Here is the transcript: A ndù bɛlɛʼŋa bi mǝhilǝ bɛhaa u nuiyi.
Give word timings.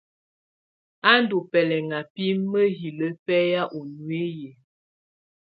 A 1.09 1.11
ndù 1.21 1.37
bɛlɛʼŋa 1.51 1.99
bi 2.13 2.25
mǝhilǝ 2.51 3.07
bɛhaa 3.25 3.71
u 3.77 3.79
nuiyi. 4.05 4.49